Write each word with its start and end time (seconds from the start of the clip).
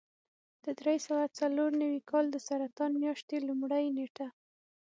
د 0.63 0.65
درې 0.79 0.95
سوه 1.07 1.21
څلور 1.39 1.69
نوي 1.83 2.01
کال 2.09 2.25
د 2.31 2.37
سرطان 2.47 2.91
میاشتې 3.03 3.37
لومړۍ 3.47 3.85
نېټه. 3.97 4.27